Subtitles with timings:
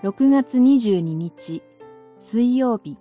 [0.00, 1.60] 6月22日
[2.16, 2.96] 水曜日。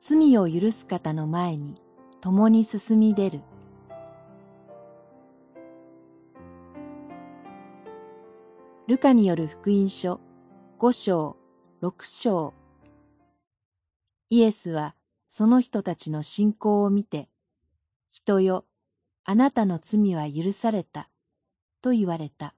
[0.00, 1.80] 罪を許す方の前に
[2.20, 3.40] 共に進み出る。
[8.88, 10.18] ルカによる福音書
[10.80, 11.36] 5章
[11.80, 12.52] 6章。
[14.30, 14.96] イエスは
[15.28, 17.28] その人たちの信仰を見て
[18.10, 18.64] 人よ
[19.24, 21.08] あなたの罪は許された
[21.82, 22.56] と言われた。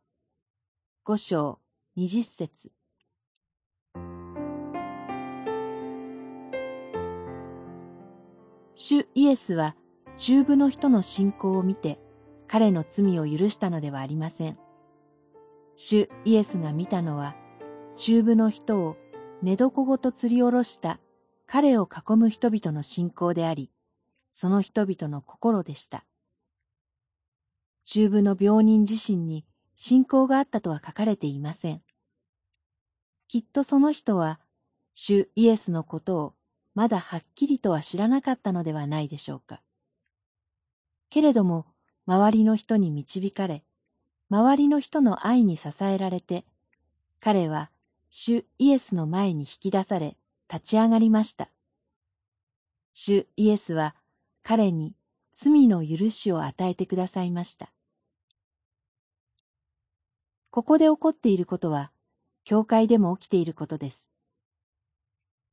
[1.05, 1.66] 5章。
[1.99, 2.71] 二十節
[8.75, 9.75] 主イエスは
[10.19, 11.99] 中部の人の信仰を見て
[12.49, 14.59] 彼の罪を許したのではありません。
[15.77, 17.35] 主イエスが見たのは
[17.97, 18.99] 中部の人を
[19.41, 21.01] 寝床ごと吊り下ろした
[21.47, 23.71] 彼を囲む人々の信仰であり、
[24.35, 26.05] その人々の心でした。
[27.87, 31.83] 中部の病人自身に信仰があったとは書かれていません。
[33.29, 34.41] きっとその人は、
[34.95, 36.35] 主イエスのことを
[36.75, 39.63] まだはっきりとは知らなかったのではないでしょうか。
[41.11, 41.67] けれども、
[42.07, 43.65] 周りの人に導かれ、
[44.31, 46.45] 周りの人の愛に支えられて、
[47.21, 47.71] 彼は
[48.11, 50.17] 主イエスの前に引き出され、
[50.53, 51.51] 立ち上がりました。
[52.93, 53.95] 主イエスは
[54.43, 54.95] 彼に
[55.35, 57.73] 罪の許しを与えてくださいました。
[60.57, 61.91] ここで起こっていることは、
[62.45, 64.09] 教会でも起きていることです。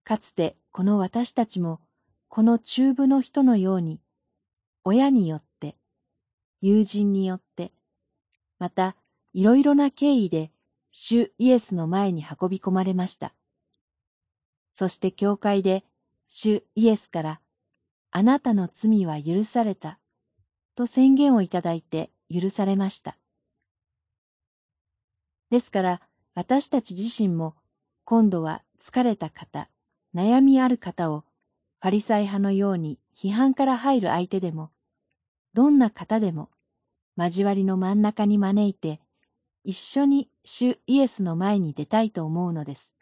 [0.05, 1.81] かつてこの私たちも、
[2.29, 3.99] この中部の人のように、
[4.85, 5.75] 親によって、
[6.61, 7.73] 友人によって、
[8.59, 8.95] また
[9.33, 10.51] いろいろな経緯で
[10.93, 13.33] 主イエスの前に運び込まれました。
[14.73, 15.83] そして教会で
[16.29, 17.41] 主イエスから
[18.11, 19.99] あなたの罪は許された
[20.75, 23.17] と宣言をいただいて許されました。
[25.53, 26.01] ですから
[26.33, 27.53] 私たち自身も
[28.05, 29.69] 今度は疲れた方、
[30.15, 31.25] 悩みある方を
[31.79, 34.71] ファリサイ派のように批判から入る相手でも、
[35.53, 36.49] どんな方でも
[37.17, 38.99] 交わりの真ん中に招いて
[39.63, 42.95] 一緒に主イエスの前に出たいと思うのです。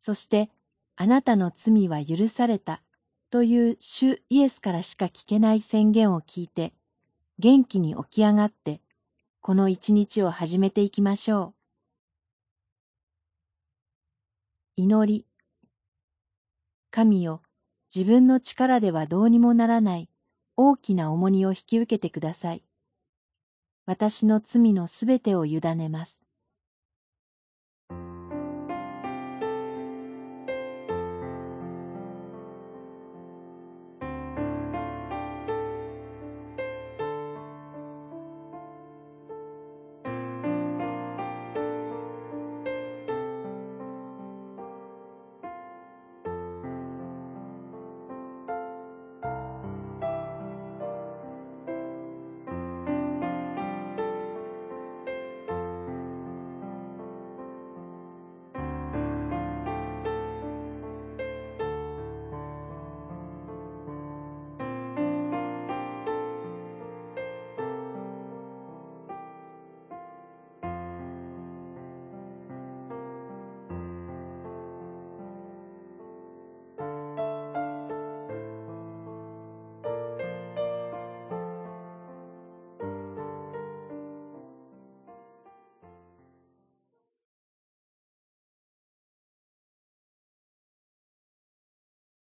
[0.00, 0.48] そして
[0.94, 2.82] あなたの罪は許された
[3.30, 6.72] という主イエスからしか聞けない宣言を聞いて
[7.40, 8.80] 元気に起き上がって
[9.46, 11.54] この一日を始めていきましょ
[14.76, 14.82] う。
[14.82, 15.24] 祈り。
[16.90, 17.42] 神よ、
[17.94, 20.08] 自分の力ではどうにもならない
[20.56, 22.64] 大きな重荷を引き受けてください。
[23.86, 26.25] 私の罪のすべてを委ねます。